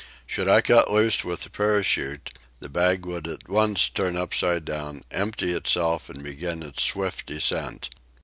[0.25, 5.03] Should I cut loose with the parachute, the bag would at once turn upside down,
[5.11, 7.91] empty itself, and begin its swift descent.